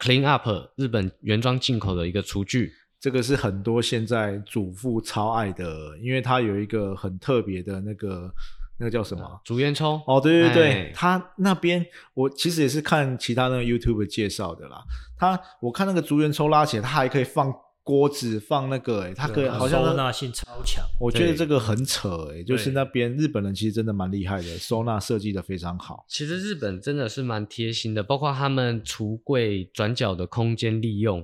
[0.00, 8.34] Clean Up 日本原装进口的一个厨具，这个是很多现在主妇超爱的，因为它有一个很特别的那个
[8.78, 9.40] 那个叫什么？
[9.44, 10.00] 竹烟抽。
[10.06, 11.84] 哦，对对对，哎它那边
[12.14, 14.82] 我其实也是看其他那个 YouTube 介绍的啦。
[15.18, 26.04] 他我看那个竹烟抽拉起来，它还可以放锅子，放那个、欸，它可以好像那收纳性超强，我觉得这个很扯诶、就是那边日本人其实真的蛮厉害的，收纳设计的非常好。
[26.08, 31.20] 其实日本真的是蛮贴心的，包括他们橱柜转角的空间利用，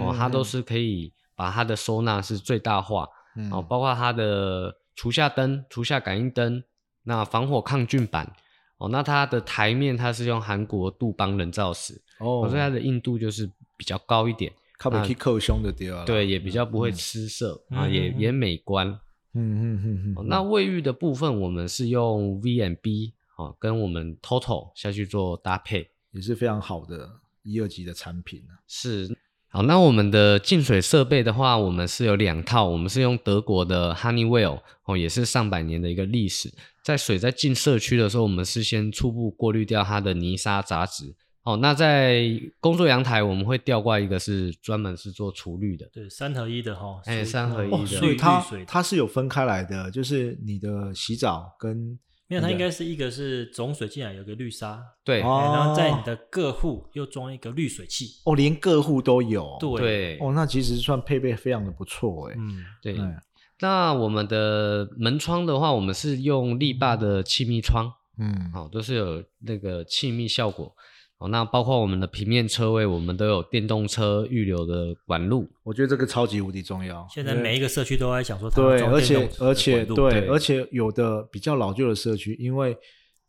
[0.00, 3.06] 哦，它都是可以把它的收纳是最大化，
[3.36, 6.64] 嗯哦，包括它的厨下灯、厨下感应灯，
[7.04, 8.30] 那防火抗菌板，
[8.78, 16.04] 哦，那它的台面它是用韩国杜邦人造石，哦哦，所以它的硬度就是比较高一点，靠北去扣胸的地方。
[16.04, 18.88] 对，也比较不会吃色、啊，也也美观。
[19.34, 25.90] 嗯嗯嗯嗯，哦那卫浴的部分，我们是用 V N B 哦，跟我们 Total 下去做搭配。
[26.12, 28.56] 也是非常好的一二级的产品啊。
[28.66, 29.06] 是，
[29.50, 36.52] 好，那我们的净水设备的话，我们是有两套，我们是用德国的 Honeywell 哦，也是上百年的一个历史。
[36.82, 41.14] 在水在进社区的时候，我们是先初步过滤掉它的泥沙杂质。
[41.44, 42.28] 哦，那在
[42.60, 45.88] 工作阳台，我们会吊挂一个是专门是做除氯的。
[45.90, 59.56] 对，三合一的哈，哎三合一的绿所以它它是有分开来的，就是你的洗澡跟没有，它应该是一个是总水进来有个滤沙，对、然后在你的各户又装一个滤水器，哦，连各户都有。
[59.58, 62.34] 对，对、哦，那其实算配备非常的不错哎。
[62.38, 62.96] 嗯，对。
[62.98, 63.18] 哎
[63.60, 67.92] 那我们的门窗的话，我们是用力霸的气密窗。
[68.16, 70.72] 嗯，哦，都是有那个气密效果。
[71.18, 75.48] 哦，那包括我们的平面车位，我们都有电动车预留的管路。
[75.64, 77.04] 我觉得这个超级无敌重要。
[77.10, 82.76] 现在每一个社区都在想说对，而且而且对而且有的比较老旧的社区，因为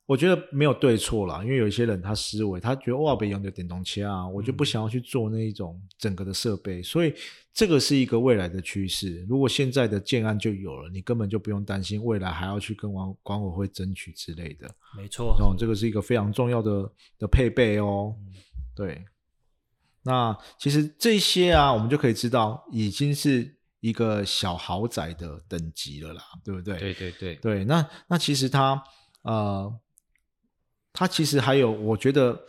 [0.10, 7.14] 我觉得没有对错啦，因为有一些人他思维，他觉得哇，北用的电动车啊，我就不想要去做那一种整个的设备，所以
[7.54, 9.24] 这个是一个未来的趋势。
[9.30, 14.68] 如果现在的建案就有了，你根本就不用担心未来还要去跟管管委会争取之类的。
[14.98, 18.16] 没错，哦，这个是一个非常重要的的配备哦。
[18.18, 18.34] 嗯
[18.76, 19.06] 对，
[20.02, 26.80] 那其实这些啊，我们就可以知道，已经是一个小豪宅的等级了啦，对不对？
[26.80, 28.82] 对对对，对那那其实它
[29.22, 29.72] 呃，
[30.94, 32.40] 它其实还有，我觉得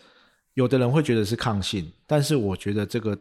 [0.55, 3.19] 有的人会觉得是抗性，但是我觉得这个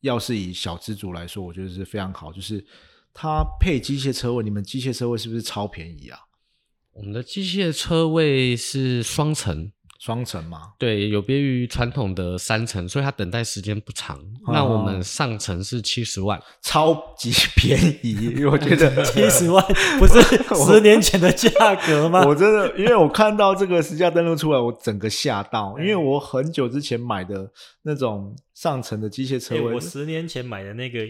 [0.00, 2.64] 要是以小资族来说，我觉得是非常好，就是
[3.12, 6.20] 它配机械车位，你们机械车位是不是超便宜啊？
[6.92, 14.16] 我们的机械车位是双层，双层嘛，对，有别于传统的三层，所以它等待时间不长。
[14.46, 19.64] 哦那我们上层是七十万，超级便宜，我觉得 七十万
[19.98, 20.22] 不是
[20.64, 22.24] 十年前的价格吗？
[22.24, 27.50] 我真的，因为我看到这个实价登录出来，我整个吓到，因为我很久之前买的
[27.82, 31.00] 那种上层的机械车哎，位，我十年前买的那个，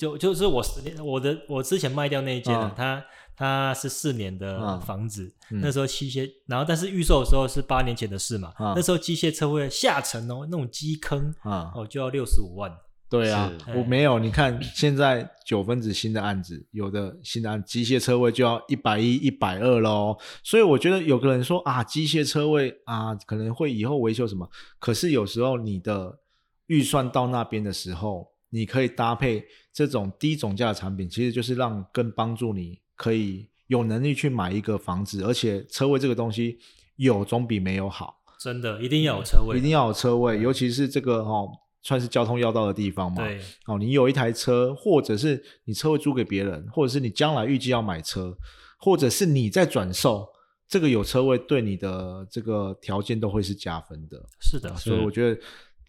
[0.00, 3.04] 就就是我十年我的我之前卖掉那一间它
[3.36, 12.74] 它是四年的嗯房子，嗯那时候机械，然后但是预售的时候是八年前的事嘛，嗯那时候机械车位下沉哦，那种基坑啊、哦就要六十五万，
[13.10, 14.18] 对啊，我没有。
[14.18, 20.16] 你看现在九分子新的案子，有的新的案机械车位就要一百一、一百二喽。
[20.42, 24.48] 所以我觉得有个人说啊，机械车位啊，可能会以后维修什么。
[24.78, 26.18] 可是有时候你的
[26.68, 36.58] 预算到那边的时候，你可以搭配这种低总价的产品，其实就是让更帮助你可以有能力去买一个房子，而且车位这个东西
[36.96, 38.18] 有总比没有好。
[38.38, 41.46] 真的一定要有车位，一定要有车位，尤其是这个哦，
[41.82, 43.22] 算是交通要道的地方嘛。
[43.22, 48.34] 对，哦，你有一台车，或者是你车位租给别人，或者是你将来预计要买车，
[48.78, 50.26] 或者是你在转售，
[50.66, 54.18] 这个有车位对你的这个条件都会是加分的。
[54.40, 55.38] 是的，所以我觉得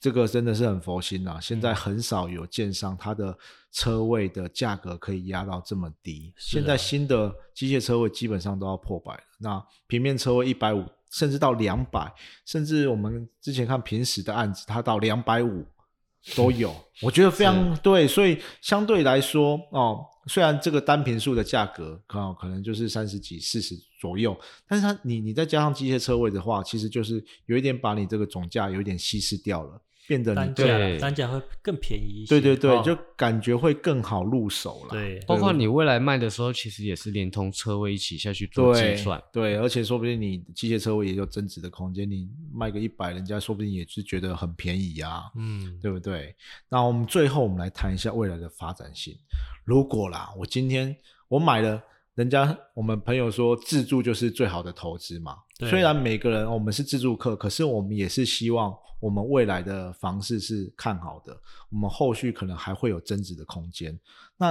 [0.02, 3.38] 这个真的是很佛心呐、现嗯在很少有建商它的
[3.72, 6.34] 车位的价格可以压到这么低。
[6.36, 12.12] 啊现在新的机械车位基本上都要破百了，那平面车位一百五，甚至到两百，
[12.45, 15.64] 甚至我们之前看平时的案子，它到两百五
[16.36, 16.76] 都有。
[17.02, 20.08] 我觉得非常对，所以相对来说哦。
[20.28, 29.82] 虽然这个单平数的价格哦，可能就是三十几、四十左右，但是它你你再加上机械车位的话，其实就是有一点把你这个总价有一点稀释掉了，
[30.12, 32.30] 变得单价对单价会更便宜一些。
[32.30, 34.89] 对对对，哦就感觉会更好入手了。
[34.89, 39.24] 对包括你未来卖的时候，其实也是连同车位一起下去做计对算。
[39.32, 45.32] 对，而且说不定你机械车位也有增值的空间，你卖个一百，人家说不定也是觉得很便宜啊。
[45.38, 46.36] 嗯，对不对？
[46.68, 49.16] 那我们最后我们来谈一下未来的发展性。
[49.64, 50.93] 如果啦，我今天
[51.30, 51.82] 我买了，
[52.16, 55.38] 人家我们朋友说自住就是最好的投资嘛。
[55.57, 61.39] 对虽然每个人我们是自住客，可是我们也是希望我们未来的房市是看好的，
[61.70, 63.97] 我们后续可能还会有增值的空间。
[64.38, 64.47] 那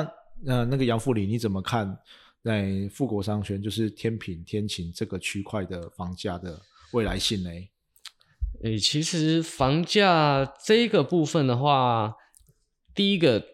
[0.47, 1.99] 呃，那个杨富里你怎么看？
[2.43, 6.59] 在富国商圈，就是天平、天晴这个区块的房价的
[6.93, 7.51] 未来性呢？
[8.63, 12.17] 诶，其实房价这一个部分的话，
[12.95, 13.45] 第一个，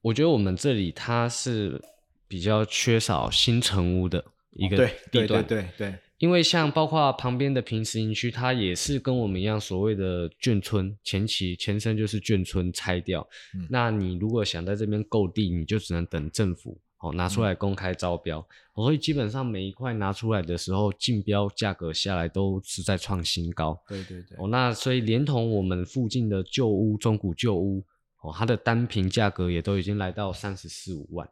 [0.00, 1.82] 我觉得我们这里它是
[2.28, 13.26] 比较缺少新城屋的一个对地对对段，对对，因为像包括旁边的平石营区，它也是跟我们一样所谓的眷村，前期前身就是眷村拆掉。
[13.54, 18.38] 嗯那你如果想在这边购地，你就只能等政府哦拿出来公开招标、
[18.74, 23.78] 哦所以基本上每一块拿出来的时候，竞标价格下来都是在创新高。
[23.88, 24.36] 对对对。
[24.38, 27.82] 哦，那所以连同我们附近的旧屋、中古旧屋，
[28.20, 31.26] 哦，它的单平价格也都已经来到三十四五万。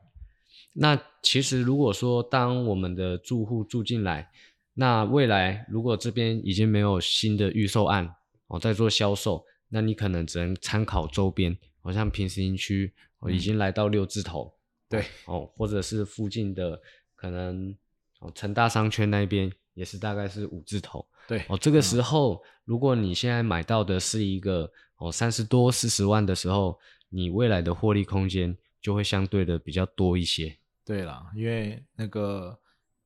[0.76, 4.28] 那其实如果说当我们的住户住进来，
[4.74, 8.12] 那未来如果这边已经没有新的预售案
[8.48, 14.52] 哦在做销售，那你可能只能参考周边，好、像平时营区哦已经来到六字头，
[14.88, 16.80] 对哦，或者是附近的
[17.14, 17.72] 可能
[18.18, 21.06] 哦成大商圈那边也是大概是五字头。
[21.28, 30.58] 对哦，这个时候，如果你现在买到的是一个哦三十多四十万的时候，你未来的获利空间就会相对的比较多一些。
[30.84, 32.58] 对啦，因为那个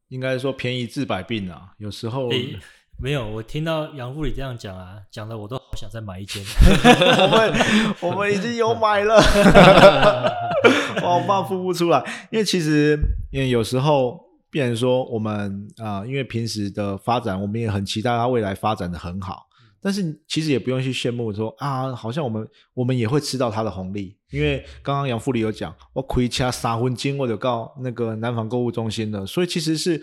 [0.08, 2.58] 应该说便宜治百病啊，有时候、诶，
[2.98, 6.42] 没有，我听到杨富里这样讲啊，讲的我都好想再买一间。
[7.22, 7.54] 我们
[8.00, 9.16] 我们已经有买了，
[11.02, 12.98] 哇我怕付不出来，因为其实
[13.30, 14.26] 因为有时候。
[14.50, 19.46] 变成说我们啊、因为平时的发展，我们也很期待它未来发展的很好，
[19.80, 30.02] 但是其实也不用去羡慕说啊，好像我们我们也会吃到它的红利，因为刚刚杨富里有讲，我亏掐三分金，我就告那个南纺购物中心了，所以其实是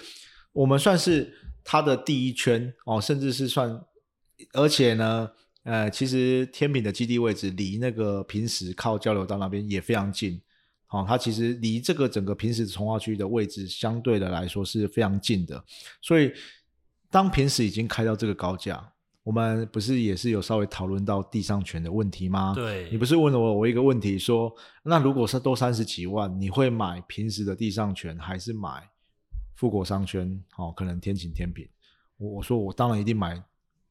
[0.54, 3.82] 我们算是它的第一圈哦，甚至是算，
[4.54, 5.30] 而且呢，
[5.64, 10.42] 呃，其实天品的基地位置离那个平时靠交流道那边也非常近。
[10.90, 15.62] 哦，它其实离这个整个平时从化区的位置相对的来说是非常近的，
[16.02, 16.32] 所以
[17.10, 18.94] 当平时已经开到这个高价，
[19.26, 22.54] 我们不是也是有稍微讨论到地上权的问题吗？
[22.54, 28.88] 对你不是问了我我一个问题说，那如果是都三十几万，你会买平时的地上权还是买
[29.56, 30.40] 富国商圈？
[30.58, 31.68] 哦，可能天晴天平。
[32.18, 33.42] 我我说我当然一定买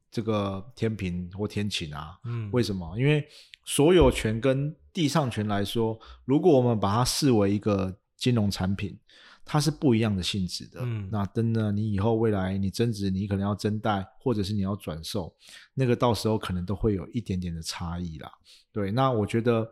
[0.09, 2.97] 这个天平或天晴啊，嗯，为什么？
[2.97, 3.27] 因为
[3.65, 8.97] 所有权跟地上权来说，如果我们把它视为一个金融产品，
[9.45, 10.81] 它是不一样的性质的。
[10.83, 15.35] 嗯那真的，你以后未来你增值，你可能要增贷，或者是你要转售，
[15.75, 18.33] 那个到时候可能都会有一点点的差异啦。
[18.73, 19.71] 对，那我觉得，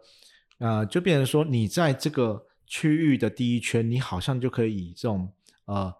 [0.58, 5.32] 呃，就变成说，你在这个区域的第一圈，你好像就可以以这种
[5.64, 5.94] 呃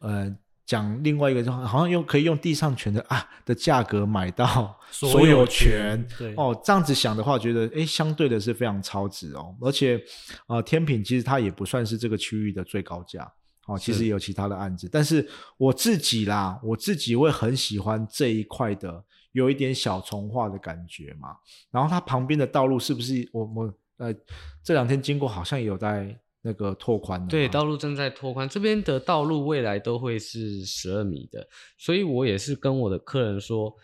[0.00, 0.36] 呃
[0.70, 6.16] 讲另外一个，好像用可以用地上权的啊的价格买到所 所有有权权。
[6.16, 9.52] 对哦，这样子想的话，觉得诶相对的是非常超值哦。
[9.60, 10.00] 而且，
[10.46, 13.28] 呃，天品其实它也不算是这个区域的最高价
[13.66, 14.88] 哦，其实也有其他的案子。
[14.92, 19.02] 但是我自己啦，我自己会很喜欢这一块的
[19.32, 21.30] 有一点小重化的感觉嘛。
[21.72, 24.14] 然后它旁边的道路是不是我我呃
[24.62, 33.74] 这两天经过好像也有在那个拓宽的对，道路正在拓宽，这边的道路未来都会是十二米的，所以我也是跟我的客人说，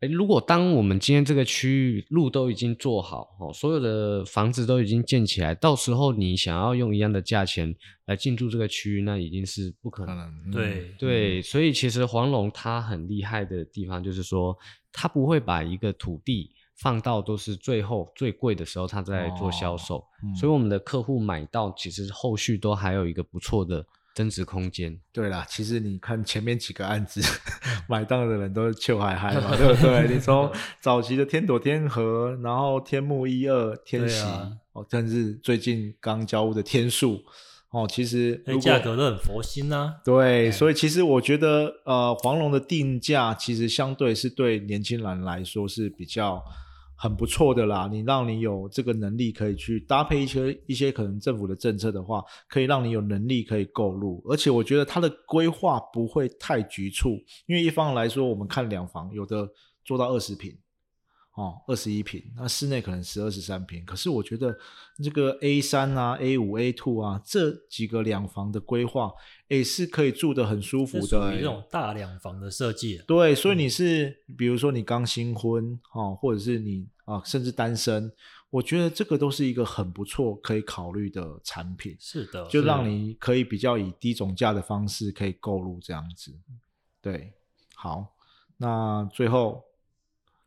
[0.00, 7.74] 诶，如果当我们今天这个区域路都已经做好，哦，所有的房子都已经建起来，到时候你想要用一样的价钱
[8.06, 10.14] 来进驻这个区域，那已经是不可能。
[10.16, 10.94] 可能嗯对。
[10.98, 14.56] 对，所以其实黄龙他很厉害的地方就是说，
[14.92, 16.50] 他不会把一个土地
[16.82, 20.04] 放到都是最后最贵的时候，他在做销售。
[20.24, 24.98] 嗯所以我们的客户买到，其实后续都还有一个不错的增值空间。
[25.12, 27.20] 对啦，其实你看前面几个案子，
[27.88, 30.08] 买到的人都是秋海嗨嘛， 对不对？
[30.12, 37.20] 你从 早期的天朵天河，然后天幕一二天喜，啊哦，甚至最近刚交屋的天数，
[37.70, 46.42] 哦，其实价格都很佛心呐、对，所以其实我觉得，呃，黄龙的定价其实相对是对年轻人来说是比较
[47.02, 47.88] 很不错的啦。
[47.90, 57.08] 你让你有这个能力可以去搭配一些一些可能政府的政策的话，可以让你有能力可以购入，而且我觉得它的规划不会太局促，
[57.46, 59.48] 因为一方来说，我们看两房有的
[59.84, 60.56] 做到二十平。
[61.34, 63.82] 哦，二十一平，那室内可能十二十三平。
[63.86, 64.54] 可是我觉得
[65.02, 69.10] 这个 A 三啊、A 五、A two 啊这几个两房的规划，
[69.48, 73.04] 诶是可以住得很舒服的、诶于这种大两房的设计、啊。
[73.06, 78.12] 对，所以你是比如说你刚新婚哦，或者是你啊甚至单身，
[78.50, 86.38] 我觉得这个都是一个很不错可以考虑的产品，是的，就让你可以比较以低总价的方式可以购入这样子。
[87.00, 87.32] 对，
[87.74, 88.14] 好，
[88.58, 89.64] 那最后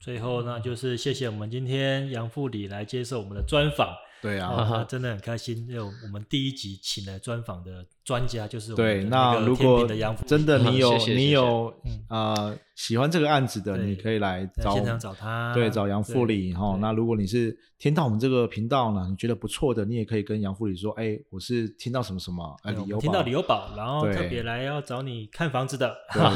[0.05, 3.91] 最后呢，就是谢谢我们今天杨副理来接受我们的专访。
[4.21, 9.85] 对啊，啊，真的很开心，因为我们第一集请来专访的专家就是我对，那如果
[10.25, 12.05] 真的你有你有嗯。
[12.09, 16.77] 呃喜欢这个案子的，你可以来找现场找他，对，找杨副理哈。
[16.81, 25.95] 那如果你是听到我们这个频道呢，你觉得不错的，你也可以跟杨副理说，哎，我是听到什么什么，呃，对我理由听到理由宝，然后特别来要找你看房子的，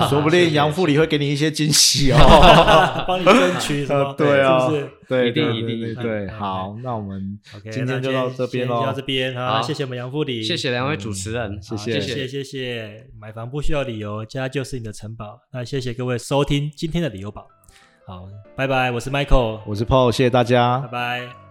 [0.09, 2.17] 说不定杨副理会给你一些惊喜哦。
[3.05, 4.05] 帮你争取什么？
[4.05, 4.61] 呃 对啊。
[4.61, 4.89] 是不是？
[5.09, 7.37] 对，一定对一定对好，那我们
[7.69, 9.01] 今天就到这边喽先到这。
[9.01, 9.61] 边好，好。
[9.61, 15.39] 谢谢我们杨副理，谢谢两位主持人，谢谢好谢谢谢谢，买房不需要理由，家就是你的城堡。
[15.51, 17.47] 那谢谢各位收听今天的理由宝，
[18.05, 21.27] 好，拜拜，我是 Michael，我是 Paul，谢谢大家拜。
[21.27, 21.48] 拜。